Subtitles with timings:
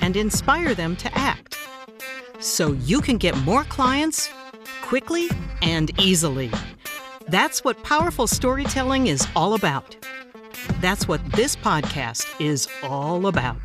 [0.00, 1.58] and inspire them to act
[2.40, 4.28] so you can get more clients
[4.82, 5.28] quickly
[5.62, 6.50] and easily.
[7.28, 9.96] That's what powerful storytelling is all about.
[10.80, 13.60] That's what this podcast is all about.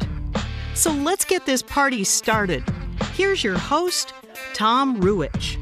[0.73, 2.63] So let's get this party started.
[3.13, 4.13] Here's your host,
[4.53, 5.57] Tom Ruwitch.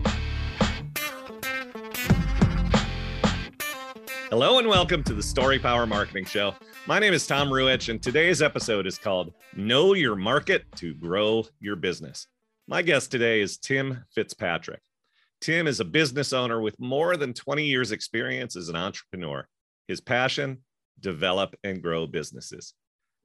[4.32, 6.56] Hello and welcome to the Story Power Marketing Show.
[6.88, 11.46] My name is Tom Ruwitch, and today's episode is called Know Your Market to Grow
[11.60, 12.26] Your Business.
[12.68, 14.82] My guest today is Tim Fitzpatrick.
[15.42, 19.48] Tim is a business owner with more than 20 years' experience as an entrepreneur.
[19.88, 20.64] His passion,
[21.00, 22.74] develop and grow businesses.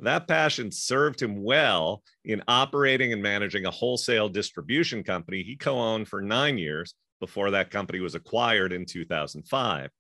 [0.01, 5.79] That passion served him well in operating and managing a wholesale distribution company he co
[5.79, 9.91] owned for nine years before that company was acquired in 2005.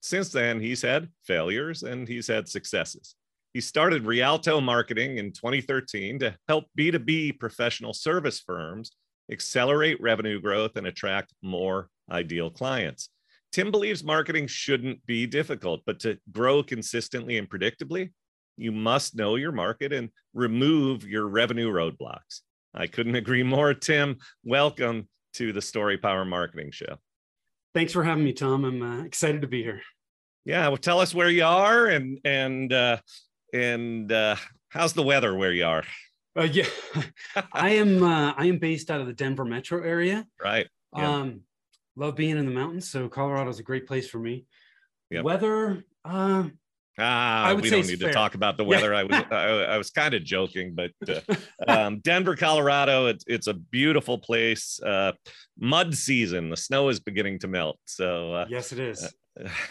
[0.00, 3.14] Since then, he's had failures and he's had successes.
[3.54, 8.92] He started Rialto Marketing in 2013 to help B2B professional service firms
[9.30, 13.10] accelerate revenue growth, and attract more ideal clients.
[13.52, 18.12] Tim believes marketing shouldn't be difficult, but to grow consistently and predictably,
[18.56, 22.40] you must know your market and remove your revenue roadblocks.
[22.74, 23.74] I couldn't agree more.
[23.74, 26.96] Tim, welcome to the Story Power Marketing Show.
[27.76, 28.64] Thanks for having me, Tom.
[28.64, 29.82] I'm uh, excited to be here.
[30.46, 32.96] Yeah, well, tell us where you are and and uh,
[33.52, 34.36] and uh,
[34.70, 35.84] how's the weather where you are.
[36.34, 36.68] Uh, yeah,
[37.52, 38.02] I am.
[38.02, 40.26] Uh, I am based out of the Denver metro area.
[40.42, 40.66] Right.
[40.96, 41.16] Yeah.
[41.16, 41.42] Um,
[41.96, 44.46] love being in the mountains, so Colorado is a great place for me.
[45.10, 45.24] Yep.
[45.24, 45.84] Weather.
[46.02, 46.44] Uh,
[46.98, 48.08] Ah, we don't need fair.
[48.08, 48.92] to talk about the weather.
[48.92, 48.98] Yeah.
[48.98, 51.34] I was I, I, was kind of joking, but uh,
[51.68, 54.80] um, Denver, Colorado, it's it's a beautiful place.
[54.80, 55.12] Uh,
[55.58, 57.78] mud season, the snow is beginning to melt.
[57.84, 59.14] So uh, yes, it is.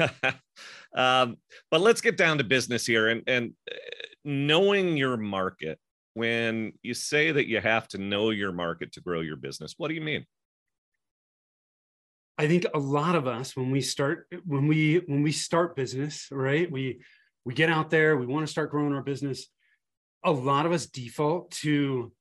[0.96, 1.38] um,
[1.72, 3.76] but let's get down to business here, and and uh,
[4.24, 5.80] knowing your market
[6.14, 9.90] when you say that you have to know your market to grow your business what
[9.90, 10.26] do you mean
[12.38, 16.28] i think a lot of us when we start when we when we start business
[16.32, 17.00] right we
[17.46, 19.48] we get out there we want to start growing our business
[20.24, 22.12] a lot of us default to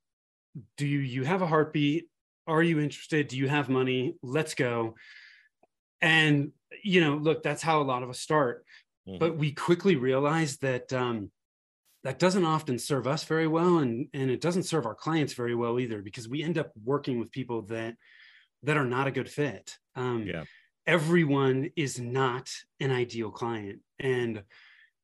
[0.76, 2.08] do you, you have a heartbeat?
[2.46, 3.28] Are you interested?
[3.28, 4.14] Do you have money?
[4.22, 4.94] Let's go.
[6.00, 6.52] And
[6.82, 8.64] you know look that's how a lot of us start.
[9.06, 9.18] Mm-hmm.
[9.18, 11.30] but we quickly realize that um,
[12.04, 15.54] that doesn't often serve us very well and and it doesn't serve our clients very
[15.54, 17.96] well either because we end up working with people that
[18.64, 19.76] that are not a good fit.
[19.94, 20.44] Um, yeah.
[20.86, 23.80] everyone is not an ideal client.
[23.98, 24.42] And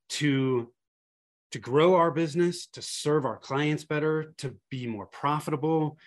[0.09, 0.71] to
[1.51, 5.97] to grow our business to serve our clients better to be more profitable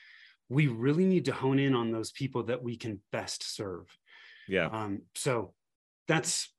[0.48, 3.86] we really need to hone in on those people that we can best serve.
[4.48, 4.66] Yeah.
[4.66, 5.54] Um, so
[6.06, 6.52] that's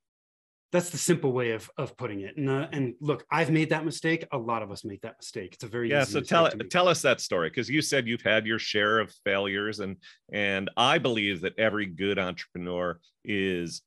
[0.76, 2.38] that's the simple way of of putting it.
[2.38, 4.26] And uh, and look, I've made that mistake.
[4.32, 5.54] A lot of us make that mistake.
[5.54, 6.04] It's a very yeah.
[6.04, 9.14] so tell it, tell us that story because you said you've had your share of
[9.24, 9.96] failures, and
[10.32, 13.82] and I believe that every good entrepreneur is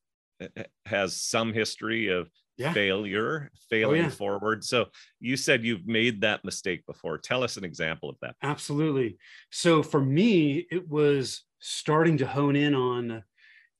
[0.86, 2.72] has some history of yeah.
[2.72, 4.10] failure, failing oh, yeah.
[4.10, 4.64] forward.
[4.64, 4.86] So
[5.20, 7.18] you said you've made that mistake before.
[7.18, 8.34] Tell us an example of that.
[8.42, 9.18] Absolutely.
[9.50, 13.22] So for me, it was starting to hone in on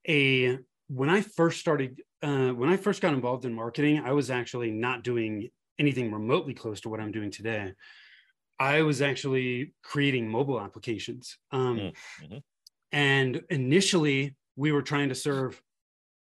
[0.08, 0.58] a
[0.88, 4.70] when I first started uh, when I first got involved in marketing, I was actually
[4.70, 7.72] not doing anything remotely close to what I'm doing today.
[8.58, 11.38] I was actually creating mobile applications.
[11.52, 12.38] Um, mm, mm-hmm.
[12.90, 15.62] And initially, we were trying to serve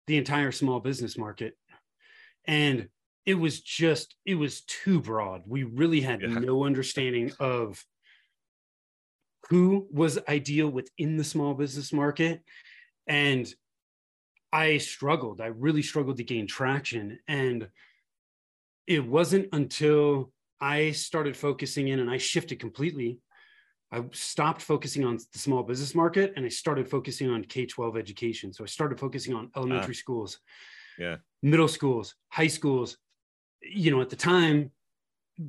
[0.05, 1.57] the entire small business market.
[2.45, 2.89] And
[3.25, 5.41] it was just, it was too broad.
[5.45, 6.27] We really had yeah.
[6.27, 7.83] no understanding of
[9.49, 12.41] who was ideal within the small business market.
[13.07, 13.53] And
[14.51, 15.41] I struggled.
[15.41, 17.19] I really struggled to gain traction.
[17.27, 17.67] And
[18.85, 23.19] it wasn't until I started focusing in and I shifted completely.
[23.91, 27.97] I stopped focusing on the small business market and I started focusing on K 12
[27.97, 28.51] education.
[28.51, 29.97] So I started focusing on elementary ah.
[29.97, 30.39] schools,
[30.97, 32.97] yeah, middle schools, high schools.
[33.61, 34.71] You know, at the time,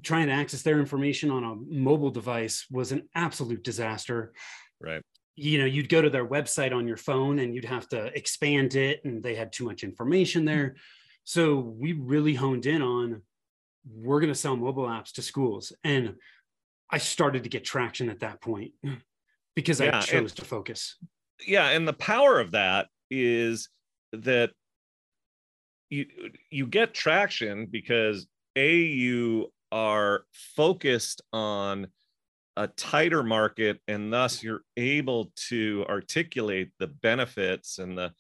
[0.02, 4.32] trying to access their information on a mobile device was an absolute disaster.
[4.80, 5.02] Right
[5.38, 8.74] you know you'd go to their website on your phone and you'd have to expand
[8.74, 10.64] it and they had too much information there.
[10.64, 10.78] Mm-hmm.
[11.24, 13.22] So we really honed in on
[13.90, 15.72] we're going to sell mobile apps to schools.
[15.84, 16.16] And
[16.90, 18.72] I started to get traction at that point
[19.56, 20.96] because yeah, I chose and, to focus.
[21.46, 23.68] Yeah, and the power of that is
[24.12, 24.50] that
[25.90, 26.06] you
[26.50, 28.26] you get traction because
[28.56, 31.86] a you are focused on
[32.58, 38.12] a tighter market and thus you're able to articulate the benefits and the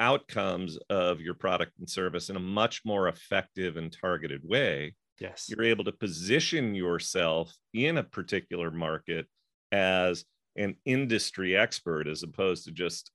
[0.00, 4.92] outcomes of your product and service in a much more effective and targeted way.
[5.20, 5.46] Yes.
[5.48, 9.26] You're able to position yourself in a particular market
[9.70, 10.24] as
[10.56, 13.12] an industry expert as opposed to just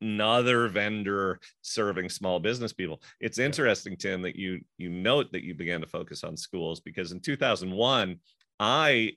[0.00, 3.02] another vendor serving small business people.
[3.20, 7.10] It's interesting, Tim, that you you note that you began to focus on schools because
[7.10, 8.20] in 2001,
[8.60, 9.12] I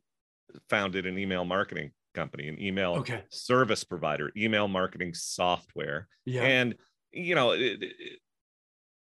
[0.69, 3.24] founded an email marketing company, an email okay.
[3.30, 6.44] service provider, email marketing software, yeah.
[6.44, 6.75] and
[7.12, 7.52] you know.
[7.52, 8.19] It, it,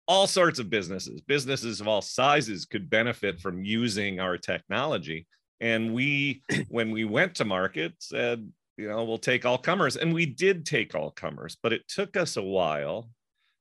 [0.09, 5.27] all sorts of businesses, businesses of all sizes could benefit from using our technology
[5.63, 9.97] and we, when we went to market, said, you know, we'll take all comers.
[9.97, 13.09] And we did take all comers, but it took us a while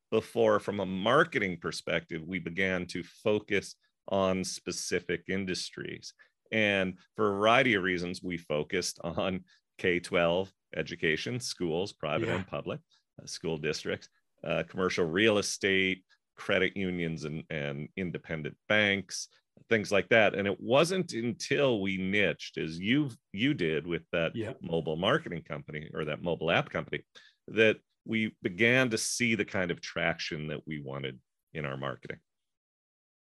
[0.09, 3.75] before, from a marketing perspective, we began to focus
[4.09, 6.13] on specific industries.
[6.51, 9.45] And for a variety of reasons, we focused on
[9.77, 12.35] K 12 education, schools, private yeah.
[12.35, 12.79] and public,
[13.21, 14.09] uh, school districts,
[14.43, 16.03] uh, commercial real estate,
[16.37, 19.27] credit unions, and, and independent banks,
[19.69, 24.35] things like that and it wasn't until we niched as you you did with that
[24.35, 24.53] yeah.
[24.61, 27.03] mobile marketing company or that mobile app company
[27.47, 31.19] that we began to see the kind of traction that we wanted
[31.53, 32.17] in our marketing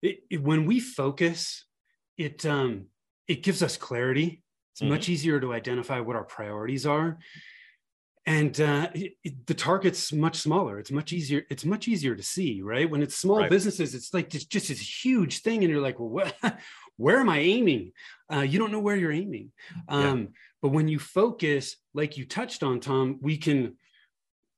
[0.03, 1.67] it, it, when we focus
[2.17, 2.87] it um
[3.31, 4.43] it gives us clarity.
[4.73, 4.91] It's mm-hmm.
[4.91, 7.19] much easier to identify what our priorities are.
[8.27, 10.81] And uh, it, it, the target's much smaller.
[10.81, 12.91] It's much easier it's much easier to see right?
[12.91, 13.50] When it's small right.
[13.50, 16.35] businesses it's like just, just this huge thing and you're like well what,
[16.97, 17.93] where am i aiming?
[18.31, 19.53] Uh, you don't know where you're aiming.
[19.88, 20.27] Um, yeah.
[20.61, 23.77] but when you focus like you touched on tom we can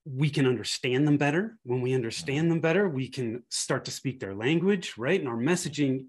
[0.05, 1.57] we can understand them better.
[1.63, 5.21] When we understand them better we can start to speak their language right?
[5.21, 6.07] And our messaging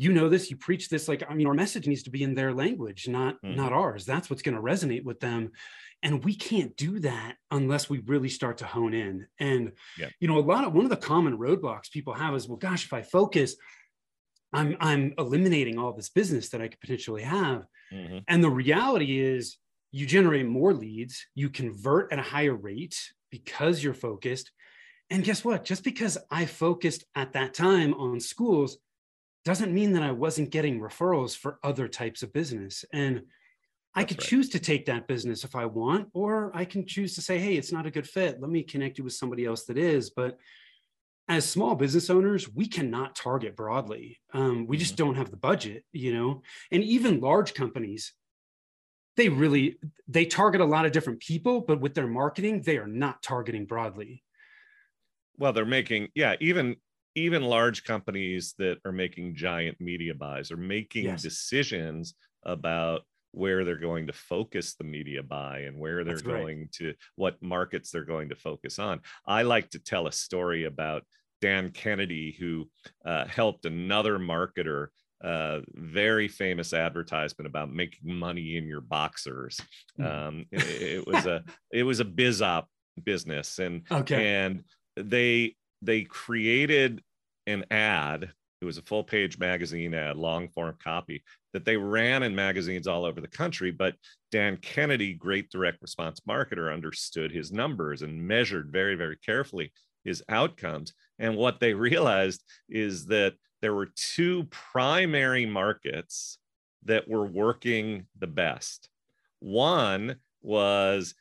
[0.00, 2.34] you know this you preach this like i mean our message needs to be in
[2.34, 3.54] their language not mm.
[3.54, 5.50] not ours that's what's going to resonate with them
[6.02, 10.08] and we can't do that unless we really start to hone in and yeah.
[10.18, 12.86] you know a lot of one of the common roadblocks people have is well gosh
[12.86, 13.56] if i focus
[14.54, 18.18] i'm i'm eliminating all this business that i could potentially have mm-hmm.
[18.26, 19.58] and the reality is
[19.92, 22.96] you generate more leads you convert at a higher rate
[23.30, 24.50] because you're focused
[25.10, 28.78] and guess what just because i focused at that time on schools
[29.44, 33.22] doesn't mean that i wasn't getting referrals for other types of business and
[33.94, 34.28] I could right.
[34.28, 37.54] choose to take that business if I want, or I can choose to say, hey,
[37.54, 38.40] it's not a good fit.
[38.40, 40.10] Let me connect you with somebody else that is.
[40.10, 40.38] But
[41.28, 44.20] as small business owners, we cannot target broadly.
[44.32, 45.06] Um, we just mm-hmm.
[45.06, 46.42] don't have the budget, you know.
[46.70, 48.12] And even large companies,
[49.16, 49.76] they really
[50.08, 53.66] they target a lot of different people, but with their marketing, they are not targeting
[53.66, 54.22] broadly.
[55.36, 56.76] Well, they're making yeah, even
[57.14, 61.22] even large companies that are making giant media buys are making yes.
[61.22, 62.14] decisions
[62.44, 63.02] about
[63.32, 66.72] where they're going to focus the media buy and where they're That's going right.
[66.72, 69.00] to what markets they're going to focus on.
[69.26, 71.04] I like to tell a story about
[71.40, 72.68] Dan Kennedy, who
[73.04, 74.88] uh, helped another marketer,
[75.22, 79.60] uh, very famous advertisement about making money in your boxers.
[79.96, 80.04] Hmm.
[80.04, 82.68] Um, it, it, was a it was a biz op
[83.04, 84.26] business, and okay.
[84.26, 84.64] and
[84.96, 87.02] they they created
[87.46, 91.22] an ad it was a full page magazine ad, long form copy
[91.52, 93.70] that they ran in magazines all over the country.
[93.70, 93.94] But
[94.30, 99.72] Dan Kennedy, great direct response marketer, understood his numbers and measured very, very carefully
[100.04, 100.92] his outcomes.
[101.18, 106.38] And what they realized is that there were two primary markets
[106.84, 108.88] that were working the best.
[109.38, 111.14] One was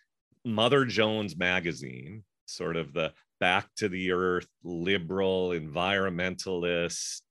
[0.44, 7.22] Mother Jones magazine, sort of the back to the earth, liberal, environmentalist,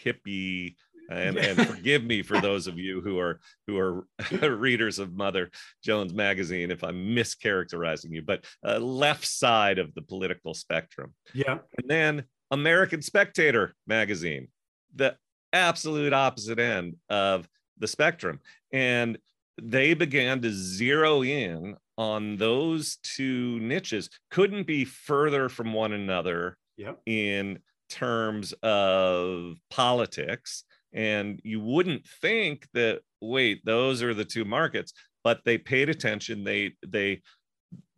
[0.00, 0.74] hippie
[1.10, 4.06] and, and forgive me for those of you who are who are
[4.56, 5.50] readers of Mother
[5.82, 11.14] Jones magazine if I'm mischaracterizing you, but uh, left side of the political spectrum.
[11.34, 11.58] Yeah.
[11.78, 14.48] And then American Spectator magazine,
[14.94, 15.16] the
[15.52, 17.48] absolute opposite end of
[17.78, 18.40] the spectrum.
[18.72, 19.18] And
[19.60, 26.56] they began to zero in on those two niches, couldn't be further from one another
[26.76, 27.00] yep.
[27.06, 27.58] in
[27.90, 30.64] terms of politics.
[30.94, 34.92] And you wouldn't think that, wait, those are the two markets,
[35.24, 36.44] but they paid attention.
[36.44, 37.22] They, they,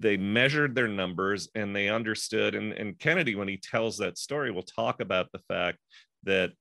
[0.00, 2.54] they measured their numbers and they understood.
[2.54, 5.78] And, and Kennedy, when he tells that story, will talk about the fact
[6.24, 6.52] that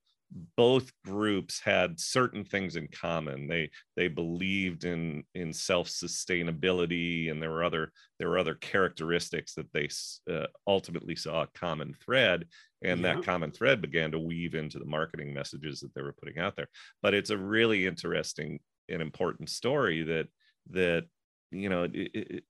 [0.56, 3.46] both groups had certain things in common.
[3.46, 9.54] They they believed in in self sustainability and there were other there were other characteristics
[9.54, 9.88] that they
[10.32, 12.46] uh, ultimately saw a common thread
[12.82, 13.14] and yeah.
[13.14, 16.56] that common thread began to weave into the marketing messages that they were putting out
[16.56, 16.68] there.
[17.00, 20.26] But it's a really interesting and important story that
[20.70, 21.04] that
[21.52, 22.44] you know it, it,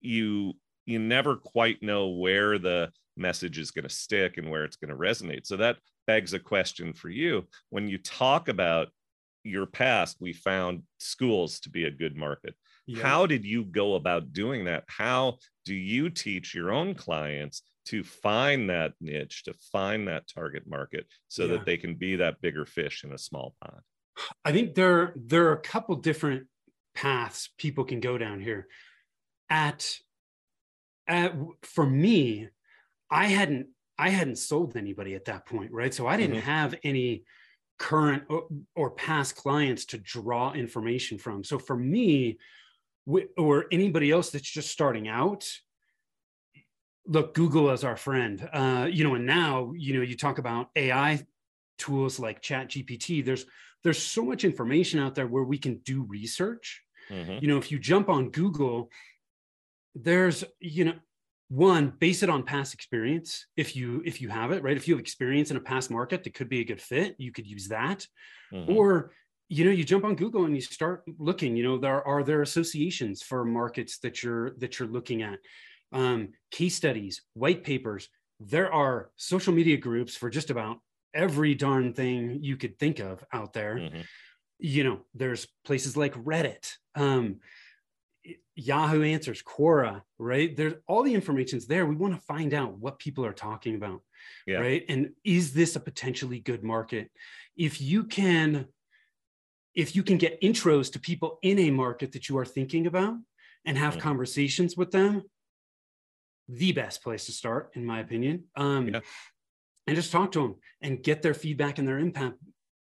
[0.00, 0.54] you
[0.86, 4.90] you never quite know where the message is going to stick and where it's going
[4.90, 5.46] to resonate.
[5.46, 5.76] So that
[6.08, 7.46] begs a question for you.
[7.68, 8.88] When you talk about
[9.44, 12.54] your past we found schools to be a good market.
[12.86, 13.02] Yeah.
[13.02, 14.84] how did you go about doing that?
[14.88, 20.64] How do you teach your own clients to find that niche to find that target
[20.66, 21.52] market so yeah.
[21.52, 23.82] that they can be that bigger fish in a small pond?
[24.44, 26.46] I think there there are a couple different
[26.94, 28.66] paths people can go down here.
[29.50, 29.96] At,
[31.06, 32.48] at for me
[33.10, 35.92] i hadn't I hadn't sold anybody at that point, right?
[35.92, 36.46] So I didn't mm-hmm.
[36.46, 37.24] have any
[37.78, 41.44] current or, or, past clients to draw information from.
[41.44, 42.38] So for me,
[43.36, 45.48] or anybody else that's just starting out,
[47.06, 48.48] look, Google is our friend.
[48.52, 51.24] Uh, you know, and now you know you talk about AI
[51.78, 53.24] tools like Chat GPT.
[53.24, 53.46] There's
[53.82, 56.82] there's so much information out there where we can do research.
[57.10, 57.38] Mm-hmm.
[57.40, 58.90] You know, if you jump on Google,
[59.94, 60.94] there's you know
[61.48, 64.94] one base it on past experience if you if you have it right if you
[64.94, 67.68] have experience in a past market that could be a good fit you could use
[67.68, 68.06] that
[68.52, 68.70] mm-hmm.
[68.70, 69.12] or
[69.48, 72.42] you know you jump on google and you start looking you know there are there
[72.42, 75.38] associations for markets that you're that you're looking at
[75.92, 78.08] um, case studies white papers
[78.40, 80.76] there are social media groups for just about
[81.14, 84.00] every darn thing you could think of out there mm-hmm.
[84.58, 87.36] you know there's places like reddit um,
[88.54, 90.56] Yahoo Answers, Quora, right?
[90.56, 91.86] There's all the information's there.
[91.86, 94.02] We want to find out what people are talking about,
[94.46, 94.58] yeah.
[94.58, 94.84] right?
[94.88, 97.10] And is this a potentially good market?
[97.56, 98.66] If you can,
[99.74, 103.14] if you can get intros to people in a market that you are thinking about
[103.64, 104.02] and have mm-hmm.
[104.02, 105.22] conversations with them,
[106.48, 108.44] the best place to start, in my opinion.
[108.56, 109.00] Um, yeah.
[109.86, 112.36] And just talk to them and get their feedback and their impact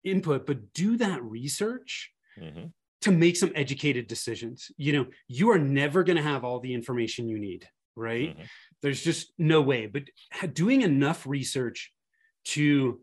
[0.04, 2.12] input, but do that research.
[2.40, 2.66] Mm-hmm
[3.06, 4.70] to make some educated decisions.
[4.76, 8.30] You know, you are never going to have all the information you need, right?
[8.30, 8.42] Mm-hmm.
[8.82, 9.86] There's just no way.
[9.86, 10.04] But
[10.52, 11.92] doing enough research
[12.46, 13.00] to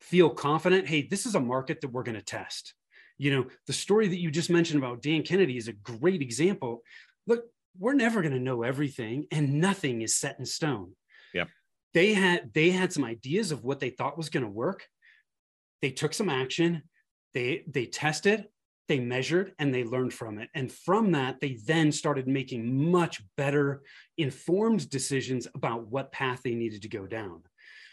[0.00, 2.74] feel confident, hey, this is a market that we're going to test.
[3.18, 6.82] You know, the story that you just mentioned about Dan Kennedy is a great example.
[7.26, 7.44] Look,
[7.78, 10.92] we're never going to know everything and nothing is set in stone.
[11.34, 11.48] Yep.
[11.94, 14.86] They had they had some ideas of what they thought was going to work.
[15.80, 16.82] They took some action.
[17.32, 18.46] They they tested
[18.88, 20.48] they measured and they learned from it.
[20.54, 23.82] And from that, they then started making much better
[24.16, 27.42] informed decisions about what path they needed to go down.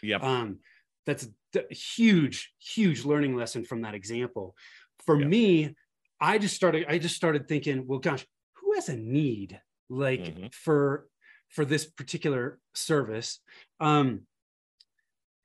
[0.02, 0.18] Yeah.
[0.18, 0.58] Um,
[1.06, 4.54] that's a huge, huge learning lesson from that example.
[5.04, 5.28] For yep.
[5.28, 5.74] me,
[6.20, 8.24] I just started, I just started thinking, well, gosh,
[8.54, 9.60] who has a need
[9.90, 10.46] like mm-hmm.
[10.52, 11.06] for
[11.50, 13.40] for this particular service?
[13.80, 14.22] Um,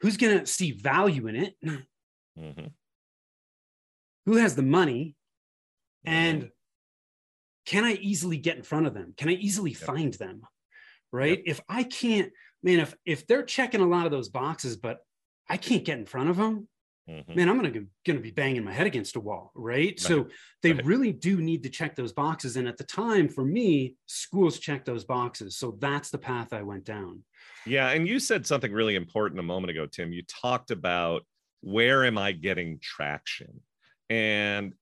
[0.01, 1.55] who's gonna see value in it?
[1.63, 2.67] Mm-hmm.
[4.25, 5.15] Who has the money?
[6.05, 6.49] And
[7.65, 9.79] can i easily get in front of them can i easily yep.
[9.79, 10.41] find them
[11.11, 11.43] right yep.
[11.45, 12.31] if i can't
[12.63, 14.99] man if if they're checking a lot of those boxes but
[15.49, 16.67] i can't get in front of them
[17.09, 17.35] mm-hmm.
[17.35, 19.99] man i'm gonna gonna be banging my head against a wall right, right.
[19.99, 20.27] so
[20.63, 20.85] they right.
[20.85, 24.85] really do need to check those boxes and at the time for me schools check
[24.85, 27.23] those boxes so that's the path i went down
[27.65, 31.25] yeah and you said something really important a moment ago tim you talked about
[31.61, 33.61] where am i getting traction
[34.09, 34.73] and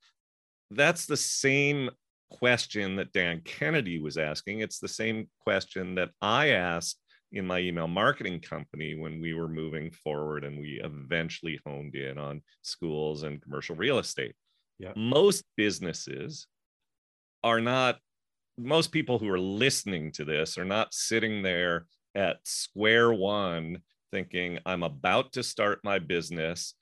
[0.71, 1.89] that's the same
[2.29, 4.59] question that Dan Kennedy was asking.
[4.59, 7.00] It's the same question that I asked
[7.31, 12.17] in my email marketing company when we were moving forward and we eventually honed in
[12.17, 14.36] on schools and commercial real estate.
[14.79, 14.93] Yeah.
[14.95, 16.47] Most businesses
[17.43, 18.00] are not,
[18.57, 23.79] most people who are listening to this are not sitting there at square one
[24.12, 26.75] thinking, I'm about to start my business.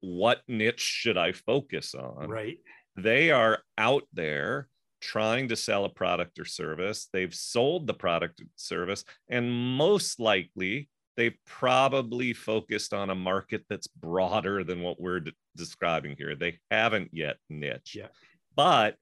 [0.00, 2.28] What niche should I focus on?
[2.28, 2.58] Right
[2.96, 4.68] they are out there
[5.00, 7.08] trying to sell a product or service.
[7.12, 13.64] They've sold the product or service, and most likely they've probably focused on a market
[13.68, 16.34] that's broader than what we're de- describing here.
[16.34, 17.96] They haven't yet niche.
[17.96, 18.08] Yeah.
[18.54, 18.96] But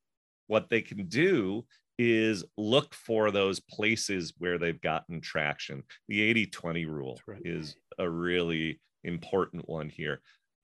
[0.46, 1.64] what they can do
[1.98, 5.82] is look for those places where they've gotten traction.
[6.08, 7.40] The 80 20 rule right.
[7.44, 10.20] is a really important one here.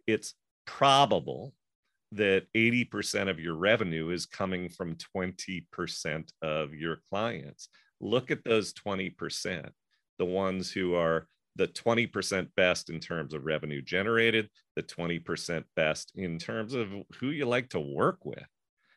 [0.06, 0.34] It's
[0.66, 1.54] probable
[2.12, 7.68] that 80% of your revenue is coming from 20% of your clients.
[8.00, 9.68] Look at those 20%,
[10.18, 11.26] the ones who are
[11.56, 16.88] the 20% best in terms of revenue generated, the 20% best in terms of
[17.18, 18.46] who you like to work with.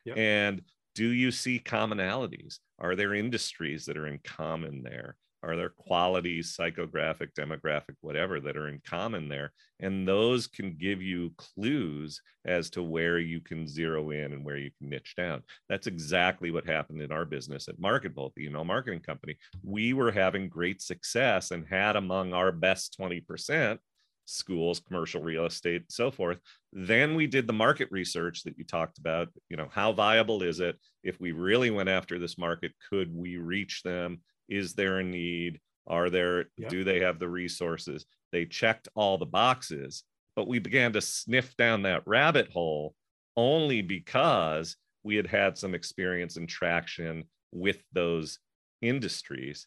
[0.04, 0.16] Yep.
[0.16, 0.62] And
[0.94, 2.58] do you see commonalities?
[2.78, 5.16] Are there industries that are in common there?
[5.44, 9.52] Are there qualities, psychographic, demographic, whatever, that are in common there?
[9.78, 14.56] And those can give you clues as to where you can zero in and where
[14.56, 15.42] you can niche down.
[15.68, 19.36] That's exactly what happened in our business at MarketVolt, the email marketing company.
[19.62, 23.78] We were having great success and had among our best 20%
[24.26, 26.38] schools commercial real estate so forth
[26.72, 30.60] then we did the market research that you talked about you know how viable is
[30.60, 35.04] it if we really went after this market could we reach them is there a
[35.04, 35.60] need?
[35.86, 36.70] Are there yep.
[36.70, 38.06] do they have the resources?
[38.32, 40.04] They checked all the boxes
[40.36, 42.94] but we began to sniff down that rabbit hole
[43.36, 48.38] only because we had had some experience and traction with those
[48.80, 49.66] industries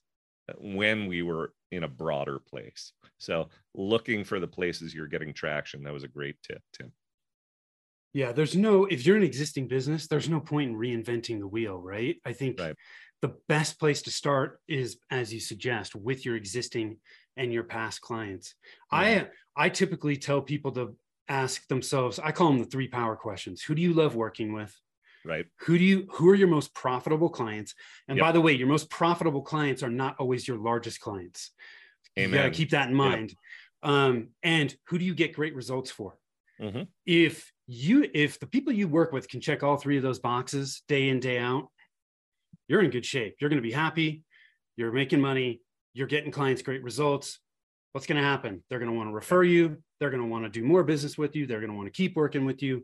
[0.57, 2.93] when we were in a broader place.
[3.17, 6.91] So looking for the places you're getting traction that was a great tip tim.
[8.13, 11.77] Yeah there's no if you're an existing business there's no point in reinventing the wheel
[11.81, 12.15] right?
[12.25, 12.75] I think right
[13.21, 16.97] the best place to start is as you suggest with your existing
[17.35, 18.55] and your past clients.
[18.91, 20.95] I i typically tell people to
[21.29, 23.61] ask themselves i call them the three power questions.
[23.63, 24.73] Who do you love working with?
[25.25, 25.45] Right.
[25.61, 27.73] Who do you who are your most profitable clients?
[28.07, 28.25] And yep.
[28.25, 31.51] by the way your most profitable clients are not always your largest clients.
[32.17, 32.31] Amen.
[32.31, 33.33] you got to keep that in mind.
[33.83, 33.93] Yep.
[33.93, 36.17] um, and who do you get great results for?
[36.59, 36.83] Mm-hmm.
[37.05, 40.81] if you if the people you work with can check all three of those boxes
[40.87, 41.67] day in day out
[42.67, 43.35] you're in good shape.
[43.39, 44.23] You're going to be happy.
[44.75, 45.61] You're making money.
[45.93, 47.39] You're getting clients great results.
[47.91, 48.63] What's going to happen?
[48.69, 49.77] They're going to want to refer you.
[49.99, 51.47] They're going to want to do more business with you.
[51.47, 52.83] They're going to want to keep working with you.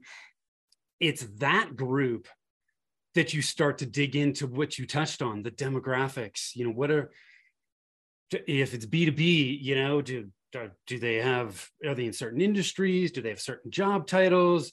[0.99, 2.27] It's that group
[3.13, 6.55] that you start to dig into what you touched on the demographics.
[6.55, 7.11] You know, what are,
[8.31, 10.31] if it's B2B, you know, do,
[10.87, 13.11] do they have, are they in certain industries?
[13.11, 14.71] Do they have certain job titles?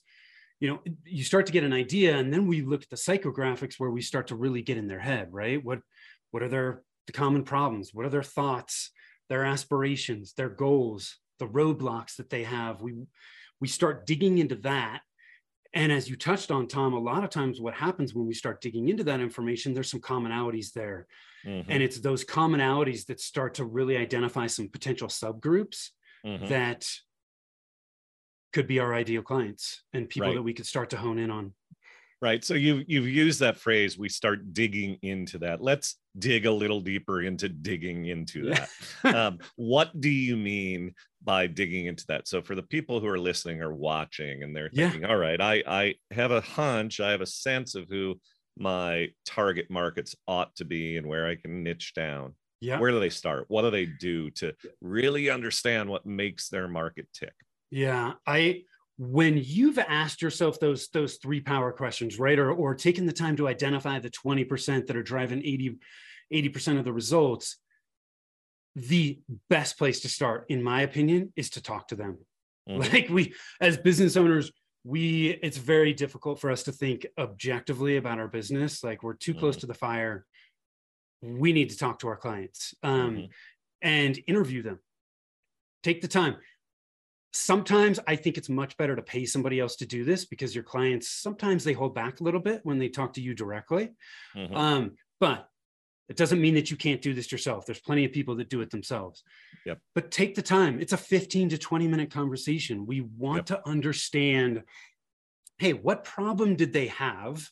[0.61, 3.75] You know you start to get an idea and then we look at the psychographics
[3.79, 5.62] where we start to really get in their head right?
[5.64, 5.81] What
[6.31, 7.90] what are their the common problems?
[7.92, 8.90] What are their thoughts
[9.29, 12.81] their aspirations their goals the roadblocks that they have?
[12.83, 12.94] We
[13.61, 15.01] we start digging into that.
[15.73, 18.61] And as you touched on tom a lot of times what happens when we start
[18.61, 21.07] digging into that information there's some commonalities there.
[21.46, 21.70] Mm-hmm.
[21.70, 25.88] and it's those commonalities that start to really identify some potential subgroups
[26.23, 26.49] mm-hmm.
[26.49, 26.87] that
[28.52, 30.34] could be our ideal clients and people right.
[30.34, 31.52] that we could start to hone in on.
[32.22, 32.44] Right.
[32.44, 35.62] So you you've used that phrase we start digging into that.
[35.62, 38.68] Let's dig a little deeper into digging into that.
[39.14, 42.28] Um, what do you mean by digging into that?
[42.28, 45.08] So for the people who are listening or watching and they're thinking yeah.
[45.08, 48.20] all right i i have a hunch i have a sense of who
[48.58, 52.34] my target markets ought to be and where i can niche down.
[52.60, 52.78] Yeah.
[52.78, 53.46] Where do they start?
[53.48, 57.32] What do they do to really understand what makes their market tick
[57.70, 58.62] yeah, I
[58.98, 62.38] when you've asked yourself those those three power questions, right?
[62.38, 65.78] Or or taken the time to identify the 20% that are driving 80
[66.33, 67.56] 80% of the results,
[68.76, 72.18] the best place to start in my opinion is to talk to them.
[72.68, 72.80] Mm-hmm.
[72.80, 74.52] Like we as business owners,
[74.85, 79.33] we it's very difficult for us to think objectively about our business like we're too
[79.33, 79.40] mm-hmm.
[79.40, 80.24] close to the fire
[81.22, 83.24] we need to talk to our clients um, mm-hmm.
[83.83, 84.78] and interview them
[85.83, 86.37] take the time
[87.33, 90.64] sometimes i think it's much better to pay somebody else to do this because your
[90.64, 93.90] clients sometimes they hold back a little bit when they talk to you directly
[94.37, 94.55] mm-hmm.
[94.55, 95.47] um, but
[96.09, 98.61] it doesn't mean that you can't do this yourself there's plenty of people that do
[98.61, 99.23] it themselves
[99.64, 99.79] yep.
[99.95, 103.47] but take the time it's a 15 to 20 minute conversation we want yep.
[103.47, 104.62] to understand
[105.59, 107.49] hey what problem did they have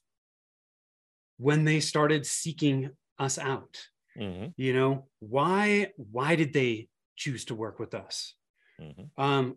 [1.39, 3.79] when they started seeking us out
[4.19, 4.47] mm-hmm.
[4.57, 8.35] you know why why did they choose to work with us
[8.81, 9.23] Mm-hmm.
[9.23, 9.57] Um,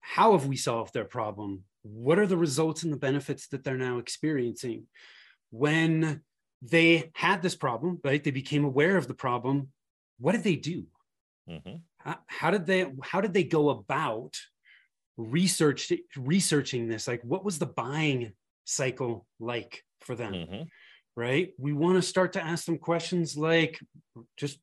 [0.00, 1.64] how have we solved their problem?
[1.82, 4.84] What are the results and the benefits that they're now experiencing?
[5.50, 6.22] When
[6.62, 8.22] they had this problem, right?
[8.22, 9.68] They became aware of the problem.
[10.18, 10.86] What did they do?
[11.48, 11.76] Mm-hmm.
[11.98, 14.36] How, how did they how did they go about
[15.16, 17.06] research researching this?
[17.06, 18.32] Like, what was the buying
[18.64, 20.32] cycle like for them?
[20.32, 20.62] Mm-hmm.
[21.16, 21.52] Right?
[21.58, 23.80] We want to start to ask them questions like,
[24.36, 24.58] just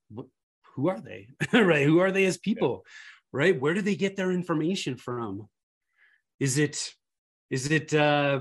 [0.76, 1.28] who are they?
[1.54, 1.86] right?
[1.86, 2.84] Who are they as people?
[2.86, 2.92] Yeah
[3.36, 3.60] right?
[3.60, 5.48] Where do they get their information from?
[6.40, 6.92] Is it
[7.50, 8.40] is it uh,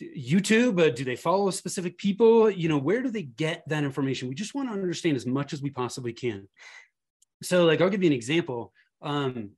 [0.00, 0.80] YouTube?
[0.80, 2.48] Uh, do they follow specific people?
[2.48, 4.28] You know, where do they get that information?
[4.28, 6.48] We just want to understand as much as we possibly can.
[7.42, 8.72] So, like, I'll give you an example.
[9.02, 9.50] Um,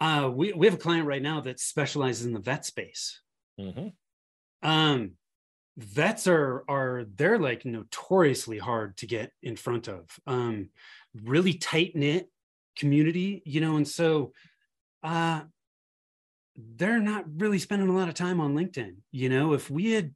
[0.00, 3.20] uh, we we have a client right now that specializes in the vet space.
[3.58, 3.88] Mm-hmm.
[4.68, 5.12] Um,
[5.76, 10.08] vets are are they're like notoriously hard to get in front of.
[10.26, 10.70] Um,
[11.22, 12.28] really tight knit
[12.76, 14.32] community, you know, and so
[15.02, 15.42] uh
[16.76, 18.94] they're not really spending a lot of time on LinkedIn.
[19.10, 20.14] You know, if we had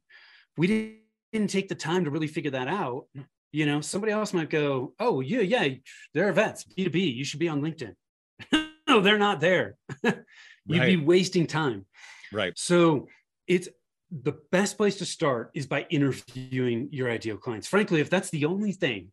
[0.57, 0.99] we
[1.31, 3.05] didn't take the time to really figure that out,
[3.51, 5.75] you know, somebody else might go, "Oh, yeah, yeah,
[6.13, 7.93] they're vets, B2B, you should be on LinkedIn."
[8.87, 9.75] no, they're not there.
[10.03, 10.85] You'd right.
[10.85, 11.85] be wasting time.
[12.31, 12.53] Right.
[12.55, 13.07] So,
[13.47, 13.67] it's
[14.11, 17.67] the best place to start is by interviewing your ideal clients.
[17.67, 19.11] Frankly, if that's the only thing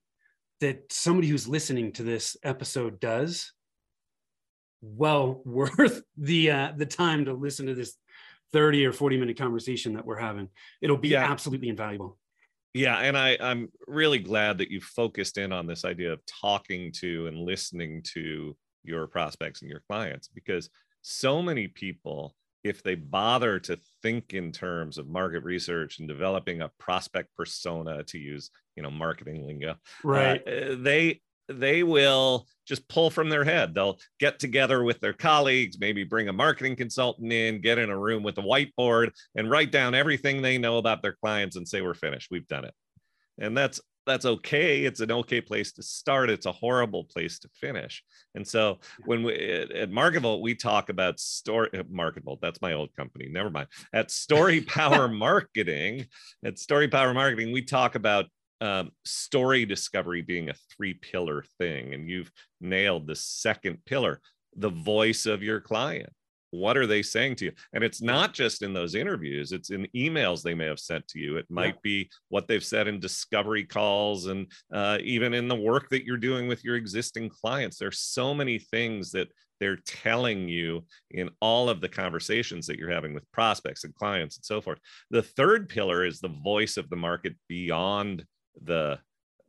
[0.60, 3.52] that somebody who's listening to this episode does,
[4.82, 7.96] well worth the uh, the time to listen to this
[8.52, 10.48] 30 or 40 minute conversation that we're having.
[10.80, 11.30] It'll be yeah.
[11.30, 12.18] absolutely invaluable.
[12.74, 16.92] Yeah, and I, I'm really glad that you focused in on this idea of talking
[16.96, 20.68] to and listening to your prospects and your clients because
[21.02, 26.62] so many people if they bother to think in terms of market research and developing
[26.62, 32.88] a prospect persona to use you know marketing lingo right uh, they they will just
[32.88, 37.32] pull from their head they'll get together with their colleagues maybe bring a marketing consultant
[37.32, 41.02] in get in a room with a whiteboard and write down everything they know about
[41.02, 42.74] their clients and say we're finished we've done it
[43.38, 44.84] and that's that's okay.
[44.84, 46.30] It's an okay place to start.
[46.30, 48.04] It's a horrible place to finish.
[48.36, 52.94] And so when we at Marketvolt, we talk about story uh, Marketvolt, that's my old
[52.94, 53.28] company.
[53.28, 53.66] Never mind.
[53.92, 56.06] At Story Power Marketing,
[56.44, 58.26] at Story Power Marketing, we talk about
[58.60, 61.94] um, story discovery being a three pillar thing.
[61.94, 64.20] And you've nailed the second pillar,
[64.56, 66.10] the voice of your client.
[66.52, 67.52] What are they saying to you?
[67.74, 71.18] And it's not just in those interviews it's in emails they may have sent to
[71.18, 71.36] you.
[71.36, 71.80] It might yeah.
[71.82, 76.16] be what they've said in discovery calls and uh, even in the work that you're
[76.16, 77.78] doing with your existing clients.
[77.78, 79.28] There's so many things that
[79.60, 84.36] they're telling you in all of the conversations that you're having with prospects and clients
[84.36, 84.78] and so forth.
[85.10, 88.24] The third pillar is the voice of the market beyond
[88.62, 88.98] the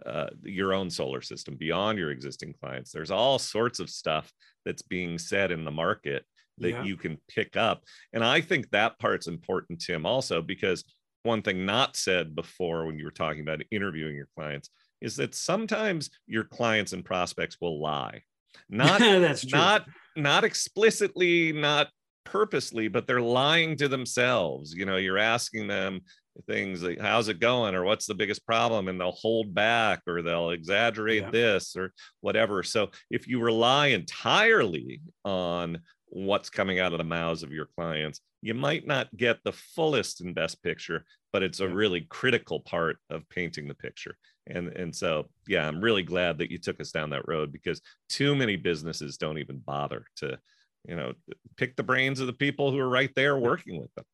[0.05, 4.31] uh, your own solar system beyond your existing clients there's all sorts of stuff
[4.63, 6.23] that's being said in the market
[6.59, 6.83] that yeah.
[6.83, 7.83] you can pick up.
[8.13, 10.83] And I think that part's important, Tim, also because
[11.23, 14.69] one thing not said before when you were talking about interviewing your clients
[15.01, 18.21] is that sometimes your clients and prospects will lie.
[18.69, 19.57] Not that's true.
[19.57, 21.89] not not explicitly, not
[22.25, 24.73] purposely, but they're lying to themselves.
[24.73, 26.01] You know, you're asking them
[26.45, 27.75] things like how's it going?
[27.75, 28.87] or what's the biggest problem?
[28.87, 31.31] and they'll hold back or they'll exaggerate yeah.
[31.31, 32.63] this or whatever.
[32.63, 38.21] So if you rely entirely on what's coming out of the mouths of your clients
[38.41, 42.97] you might not get the fullest and best picture but it's a really critical part
[43.09, 44.15] of painting the picture.
[44.47, 47.81] And and so yeah i'm really glad that you took us down that road because
[48.07, 50.39] too many businesses don't even bother to
[50.87, 51.13] you know
[51.57, 54.05] pick the brains of the people who are right there working with them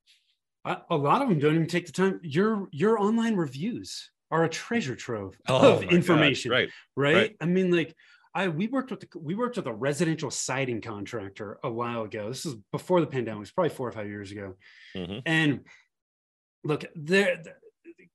[0.66, 4.50] a lot of them don't even take the time your your online reviews are a
[4.50, 7.96] treasure trove oh, of information right, right right i mean like
[8.36, 12.30] I we worked with the, we worked with a residential siding contractor a while ago.
[12.30, 13.44] This is before the pandemic.
[13.44, 14.56] It's probably four or five years ago.
[14.96, 15.20] Mm-hmm.
[15.26, 15.60] And
[16.64, 17.54] look, there the,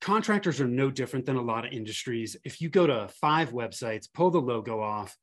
[0.00, 2.37] contractors are no different than a lot of industries.
[2.44, 5.16] If you go to five websites, pull the logo off,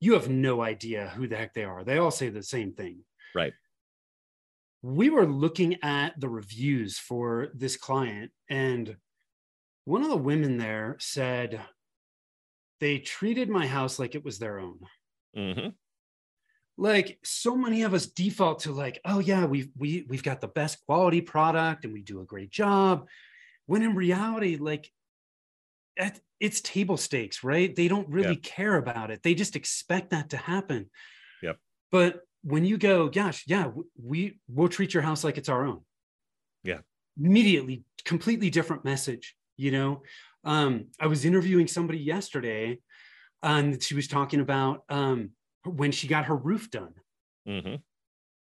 [0.00, 1.84] you have no idea who the heck they are.
[1.84, 3.00] They all say the same thing.
[3.34, 3.52] Right.
[4.82, 8.96] We were looking at the reviews for this client, and
[9.84, 11.60] one of the women there said,
[12.80, 14.80] they treated my house like it was their own.
[15.36, 15.68] Mm-hmm.
[16.76, 20.48] Like so many of us default to like, oh yeah, we've we we've got the
[20.48, 23.06] best quality product and we do a great job.
[23.66, 24.90] When in reality, like
[26.40, 27.74] it's table stakes, right?
[27.74, 28.42] They don't really yep.
[28.42, 29.22] care about it.
[29.22, 30.90] They just expect that to happen.
[31.42, 31.58] Yep.
[31.92, 33.70] But when you go, gosh, yeah,
[34.02, 35.80] we we'll treat your house like it's our own.
[36.64, 36.78] Yeah.
[37.18, 40.02] Immediately, completely different message, you know.
[40.44, 42.78] Um, I was interviewing somebody yesterday,
[43.42, 45.30] and she was talking about um,
[45.64, 46.94] when she got her roof done.
[47.48, 47.76] Mm-hmm.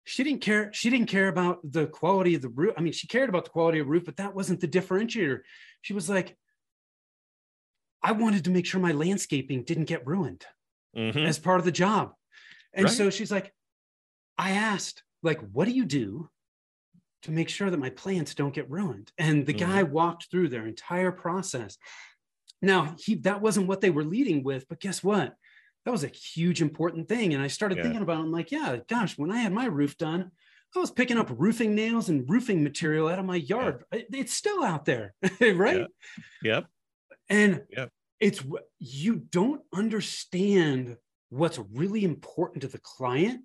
[0.06, 0.72] She didn't care.
[0.74, 2.74] She didn't care about the quality of the roof.
[2.78, 5.40] I mean, she cared about the quality of the roof, but that wasn't the differentiator.
[5.82, 6.36] She was like,
[8.02, 10.46] I wanted to make sure my landscaping didn't get ruined
[10.96, 11.20] mm-hmm.
[11.20, 12.12] as part of the job.
[12.74, 12.94] And right.
[12.94, 13.54] so she's like,
[14.38, 16.30] I asked, like, what do you do
[17.24, 19.12] to make sure that my plants don't get ruined.
[19.18, 19.72] And the mm-hmm.
[19.72, 21.78] guy walked through their entire process.
[22.62, 25.34] Now, he that wasn't what they were leading with, but guess what?
[25.86, 27.34] That was a huge important thing.
[27.34, 27.84] And I started yeah.
[27.84, 28.24] thinking about it.
[28.24, 30.32] I'm like, yeah, gosh, when I had my roof done,
[30.76, 33.84] I was picking up roofing nails and roofing material out of my yard.
[33.94, 34.02] Yeah.
[34.14, 35.82] It's still out there, right?
[35.82, 35.88] Yep.
[36.42, 36.66] yep.
[37.30, 37.90] And yep.
[38.20, 38.44] it's
[38.80, 40.98] you don't understand
[41.30, 43.42] what's really important to the client.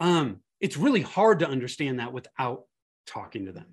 [0.00, 2.64] Um, it's really hard to understand that without
[3.06, 3.66] talking to them.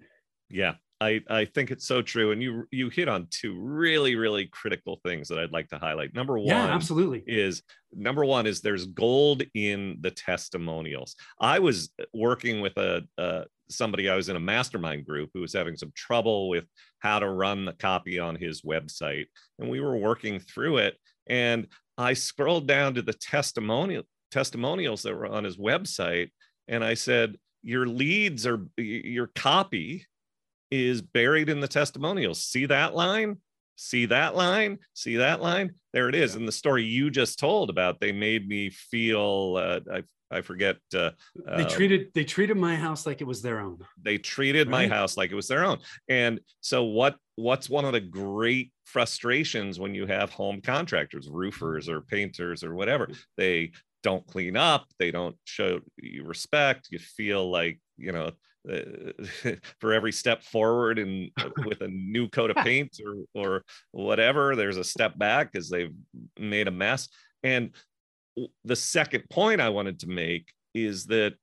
[0.50, 0.74] Yeah.
[1.02, 2.32] I, I think it's so true.
[2.32, 6.14] And you you hit on two really, really critical things that I'd like to highlight.
[6.14, 7.24] Number one yeah, absolutely.
[7.26, 11.16] is number one is there's gold in the testimonials.
[11.40, 15.54] I was working with a, a somebody I was in a mastermind group who was
[15.54, 16.66] having some trouble with
[17.00, 19.26] how to run the copy on his website.
[19.58, 20.98] And we were working through it.
[21.26, 21.66] And
[21.98, 26.32] I scrolled down to the testimonial testimonials that were on his website.
[26.68, 30.06] And I said, Your leads are your copy
[30.70, 32.42] is buried in the testimonials.
[32.44, 33.38] See that line?
[33.76, 34.80] See that line?
[34.94, 35.74] See that line?
[35.94, 36.34] There it is.
[36.34, 36.40] Yeah.
[36.40, 40.78] And the story you just told about, they made me feel, uh, I I forget.
[40.96, 41.12] Uh,
[41.46, 43.80] they uh, treated they treated my house like it was their own.
[44.02, 44.90] They treated right?
[44.90, 45.80] my house like it was their own.
[46.08, 51.90] And so what what's one of the great frustrations when you have home contractors, roofers
[51.90, 53.10] or painters or whatever?
[53.36, 53.72] They
[54.04, 54.88] don't clean up.
[55.00, 56.90] They don't show you respect.
[56.92, 58.32] You feel like you know
[58.72, 61.32] uh, for every step forward and
[61.66, 65.94] with a new coat of paint or or whatever, there's a step back because they've
[66.40, 67.10] made a mess.
[67.44, 67.72] And
[68.64, 71.34] the second point I wanted to make is that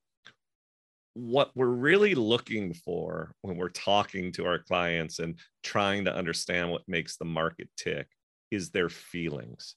[1.14, 6.70] what we're really looking for when we're talking to our clients and trying to understand
[6.70, 8.06] what makes the market tick
[8.50, 9.74] is their feelings.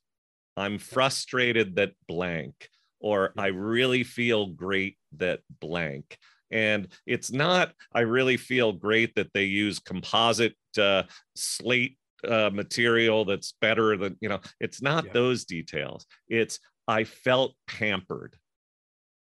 [0.62, 2.70] I'm frustrated that blank,
[3.00, 6.18] or I really feel great that blank.
[6.52, 11.04] And it's not, I really feel great that they use composite uh,
[11.36, 11.98] slate
[12.28, 15.14] uh, material that's better than, you know, it's not yeah.
[15.14, 16.06] those details.
[16.28, 18.36] It's, I felt pampered.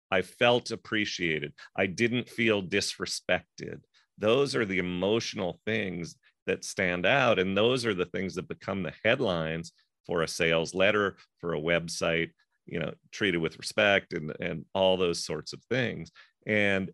[0.10, 1.54] I felt appreciated.
[1.76, 3.82] I didn't feel disrespected.
[4.18, 6.16] Those are the emotional things
[6.48, 7.38] that stand out.
[7.38, 9.74] And those are the things that become the headlines
[10.08, 12.32] for a sales letter, for a website,
[12.66, 16.12] you know, treated with respect and, and all those sorts of things.
[16.48, 16.90] And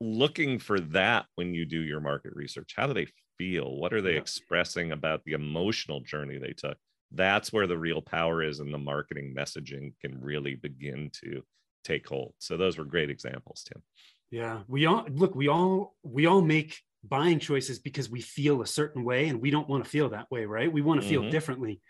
[0.00, 3.76] looking for that when you do your market research, how do they feel?
[3.76, 4.20] What are they yeah.
[4.20, 6.78] expressing about the emotional journey they took?
[7.12, 11.42] that's where the real power is and the marketing messaging can really begin to
[11.82, 13.82] take hold so those were great examples tim
[14.30, 18.66] yeah we all look we all we all make buying choices because we feel a
[18.66, 21.22] certain way and we don't want to feel that way right we want to feel
[21.22, 21.30] mm-hmm.
[21.30, 21.80] differently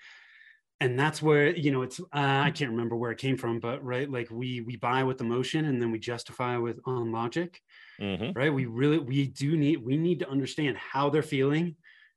[0.81, 3.85] and that's where you know it's uh, i can't remember where it came from but
[3.85, 7.61] right like we we buy with emotion and then we justify with on logic
[8.01, 8.33] mm-hmm.
[8.33, 8.53] right?
[8.53, 11.77] We really we do need we need to understand how they're feeling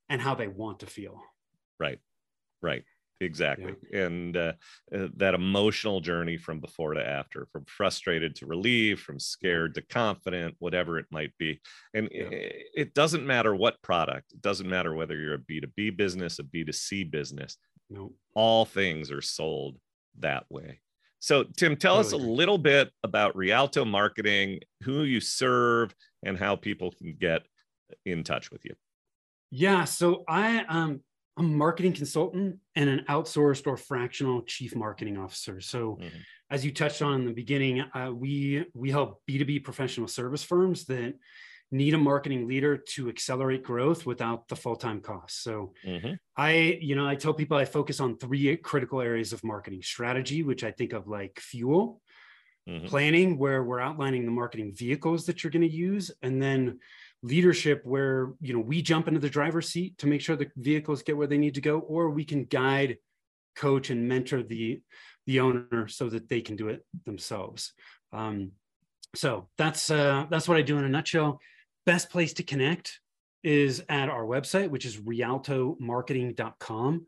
[0.10, 1.22] and how they want to feel.
[1.80, 2.00] Right.
[2.62, 2.84] Right.
[3.22, 3.76] Exactly.
[3.90, 4.06] Yeah.
[4.06, 4.54] and uh,
[4.94, 9.82] uh, that emotional journey from before to after from frustrated to relieved from scared to
[9.82, 11.62] confident whatever it might be.
[11.94, 12.24] And yeah.
[12.24, 14.34] it, it, doesn't matter what product.
[14.34, 17.58] It doesn't matter whether you're a b2b business a b2c business
[17.90, 19.78] no all things are sold
[20.20, 20.80] that way
[21.20, 25.94] so tim tell us a little bit about rialto marketing who you serve
[26.24, 27.44] and how people can get
[28.06, 28.74] in touch with you
[29.52, 31.00] yeah so i um
[31.36, 35.62] I'm a marketing consultant and an outsourced or fractional chief marketing officer.
[35.62, 36.18] So, mm-hmm.
[36.52, 40.86] as you touched on in the beginning, uh, we we help B2B professional service firms
[40.86, 41.16] that
[41.74, 46.14] need a marketing leader to accelerate growth without the full-time cost So, mm-hmm.
[46.38, 50.44] I you know I tell people I focus on three critical areas of marketing strategy,
[50.44, 52.02] which I think of like fuel,
[52.70, 52.86] mm-hmm.
[52.86, 56.80] planning, where we're outlining the marketing vehicles that you're going to use, and then
[57.24, 61.02] leadership where you know we jump into the driver's seat to make sure the vehicles
[61.02, 62.98] get where they need to go or we can guide
[63.56, 64.82] coach and mentor the
[65.26, 67.72] the owner so that they can do it themselves
[68.12, 68.52] um,
[69.16, 71.40] so that's uh, that's what i do in a nutshell
[71.86, 73.00] best place to connect
[73.44, 77.06] is at our website which is rialtomarketing.com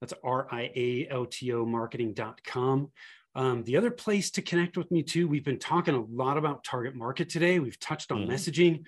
[0.00, 2.90] that's r-i-a-l-t-o marketing.com
[3.34, 6.64] um, the other place to connect with me too we've been talking a lot about
[6.64, 8.32] target market today we've touched on mm-hmm.
[8.32, 8.84] messaging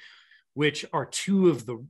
[0.55, 1.85] which are two of the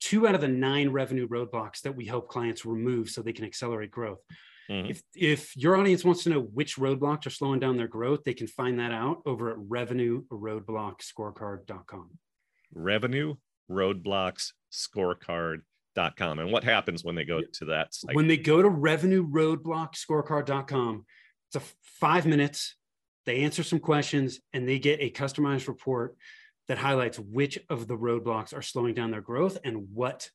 [0.00, 3.44] two out of the nine revenue roadblocks that we help clients remove so they can
[3.44, 4.20] accelerate growth.
[4.70, 4.90] Mm-hmm.
[4.90, 8.34] If, if your audience wants to know which roadblocks are slowing down their growth, they
[8.34, 12.10] can find that out over at revenue roadblock scorecard.com.
[12.76, 13.36] Revenue
[13.70, 16.38] roadblocks scorecard.com.
[16.38, 18.14] And what happens when they go to that site?
[18.14, 21.04] When they go to revenue roadblock scorecard.com,
[21.48, 22.76] it's a five minutes.
[23.24, 26.16] They answer some questions and they get a customized report
[26.68, 30.30] that highlights which of the roadblocks are slowing down their growth and what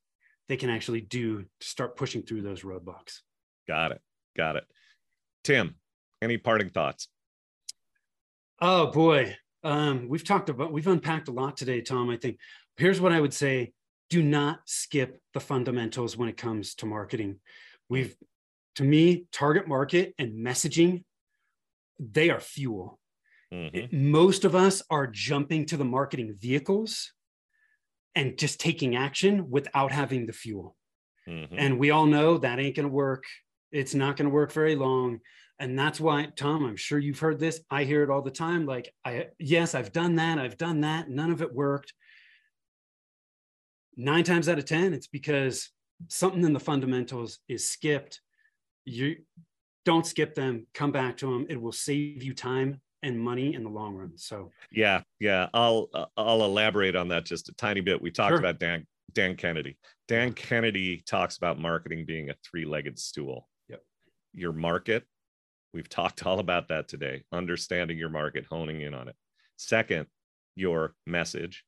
[0.49, 3.19] they can actually do to start pushing through those roadblocks.
[3.67, 4.01] Got it.
[4.35, 4.63] Got it.
[5.43, 5.75] Tim,
[6.21, 7.07] any parting thoughts?
[8.59, 9.35] Oh boy.
[9.63, 12.09] Um, we've talked about, we've unpacked a lot today, Tom.
[12.09, 12.37] I think
[12.77, 13.73] here's what I would say
[14.09, 17.39] do not skip the fundamentals when it comes to marketing.
[17.87, 18.15] We've,
[18.75, 21.03] to me, target market and messaging,
[21.99, 22.99] they are fuel.
[23.53, 24.11] Mm-hmm.
[24.11, 27.11] Most of us are jumping to the marketing vehicles
[28.15, 30.75] and just taking action without having the fuel.
[31.27, 31.55] Mhm.
[31.57, 33.23] And we all know that ain't going to work.
[33.71, 35.19] It's not going to work very long.
[35.61, 37.61] And that's why, Tom, I'm sure you've heard this.
[37.69, 38.65] I hear it all the time.
[38.65, 40.39] Like, I, yes, I've done that.
[40.39, 41.07] I've done that.
[41.07, 41.93] None of it worked.
[43.95, 45.69] Nine times out of 10, it's because
[46.07, 48.21] something in the fundamentals is skipped.
[48.85, 49.17] You
[49.85, 51.45] don't skip them, come back to them.
[51.47, 54.13] It will save you time and money in the long run.
[54.15, 55.47] So, Yeah, yeah.
[55.53, 58.01] I'll uh, I'll elaborate on that just a tiny bit.
[58.01, 58.39] We talked Sure.
[58.39, 59.77] about Dan Dan Kennedy.
[60.07, 63.47] Dan Kennedy talks about marketing being a three-legged stool.
[63.69, 63.81] Yep.
[64.33, 65.03] Your market,
[65.73, 67.23] we've talked all about that today.
[67.31, 69.15] Understanding your market, honing in on it.
[69.57, 70.07] Second,
[70.55, 71.63] your message.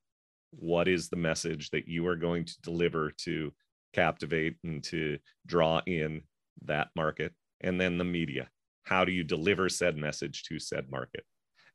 [0.52, 3.52] What is the message that you are going to deliver to
[3.94, 6.22] captivate and to draw in
[6.66, 7.34] that market?
[7.62, 8.50] And then the media.
[8.84, 11.24] How do you deliver said message to said market?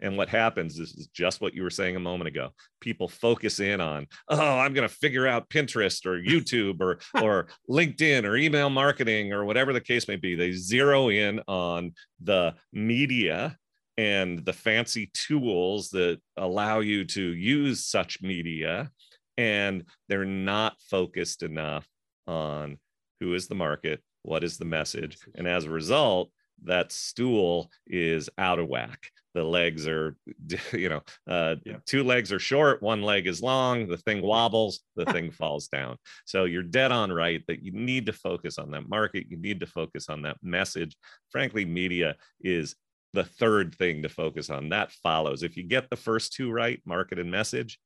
[0.00, 2.50] And what happens is, is just what you were saying a moment ago.
[2.80, 7.48] People focus in on, oh, I'm going to figure out Pinterest or YouTube or or
[7.68, 10.34] LinkedIn or email marketing or whatever the case may be.
[10.34, 13.56] They zero in on the media
[13.96, 18.92] and the fancy tools that allow you to use such media,
[19.36, 21.84] and they're not focused enough
[22.28, 22.78] on
[23.18, 26.30] who is the market, what is the message, and as a result,
[26.62, 30.16] that stool is out of whack the legs are
[30.72, 31.76] you know uh, Yeah.
[31.86, 35.96] two legs are short one leg is long the thing wobbles the thing falls down.
[36.24, 39.26] So you're dead on right that you need to focus on that market.
[39.30, 40.96] You need to focus on that message.
[41.30, 42.74] Frankly media is
[43.12, 44.70] the third thing to focus on.
[44.70, 45.44] That follows.
[45.44, 47.78] If you get the first two right market and message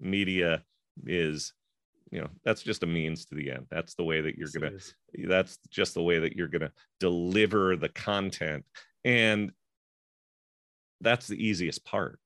[0.00, 0.62] media
[1.06, 1.52] is
[2.10, 3.66] you know that's just a means to the end.
[3.70, 4.72] That's the way that you're gonna
[5.28, 8.64] that's just the way that you're going to deliver the content.
[9.04, 9.52] And
[11.00, 12.18] that's the easiest part.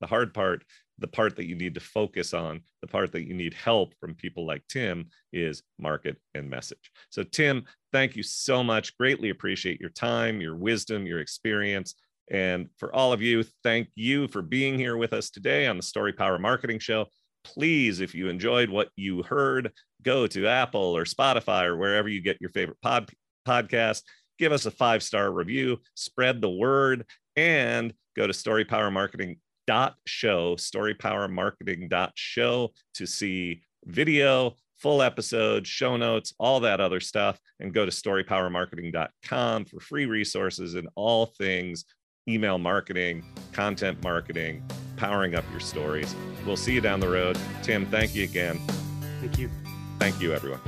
[0.00, 0.64] The hard part
[0.98, 4.14] the part that you need to focus on the part that you need help from
[4.14, 6.90] people like tim is market and message.
[7.10, 8.96] So tim thank you so much.
[8.96, 11.94] Greatly appreciate your time your wisdom your experience.
[12.30, 15.82] And for all of you thank you for being here with us today on the
[15.82, 17.06] story power marketing show.
[17.42, 22.20] Please if you enjoyed what you heard go to Apple or Spotify or wherever you
[22.20, 23.10] get your favorite pod,
[23.46, 24.02] podcast.
[24.38, 27.06] Give us a five star review, spread the word,
[27.36, 37.00] and go to storypowermarketing.show, storypowermarketing.show to see video, full episodes, show notes, all that other
[37.00, 37.38] stuff.
[37.60, 41.84] And go to storypowermarketing.com for free resources and all things
[42.28, 44.64] email marketing, content marketing,
[44.96, 46.14] powering up your stories.
[46.46, 47.38] We'll see you down the road.
[47.62, 48.58] Tim, thank you again.
[49.20, 49.50] Thank you.
[49.98, 50.60] Thank you, everyone.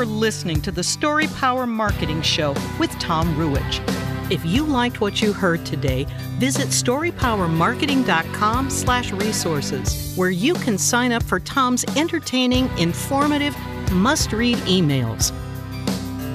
[0.00, 3.82] For listening to the Story Power Marketing Show with Tom Ruwitch.
[4.32, 6.06] If you liked what you heard today,
[6.38, 13.54] visit storypowermarketing.com slash resources, where you can sign up for Tom's entertaining, informative,
[13.92, 15.32] must-read emails.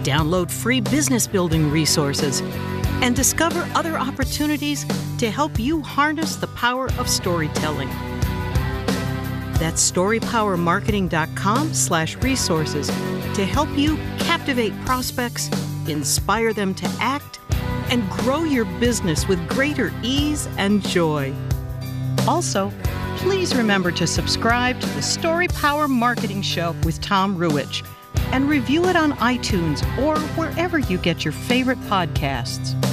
[0.04, 2.44] Download free business building resources
[3.02, 4.86] and discover other opportunities
[5.18, 7.90] to help you harness the power of storytelling.
[9.58, 12.92] That's storypowermarketing.com slash resources
[13.36, 15.50] to help you captivate prospects,
[15.90, 17.42] inspire them to act,
[17.92, 21.34] and grow your business with greater ease and joy.
[22.30, 22.72] Also,
[23.18, 27.86] please remember to subscribe to the Story Power Marketing Show with Tom Ruwitch
[28.32, 32.85] and review it on iTunes or wherever you get your favorite podcasts.